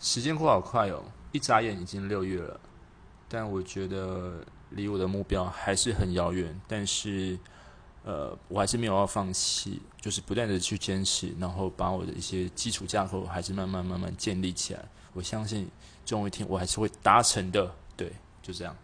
[0.00, 2.58] 时间过好快哦，一眨眼已经六月了。
[3.28, 6.58] 但我觉得离我的目标还是很遥远。
[6.66, 7.38] 但是，
[8.02, 14.82] 呃，我还是没有要放弃，就是不断的去坚持，然后把我的一些基础架构还是慢慢慢慢建立起来。
[15.12, 15.68] 我相信，
[16.06, 17.70] 终有一天我还是会达成的。
[17.96, 18.10] 对，
[18.42, 18.74] 就这样。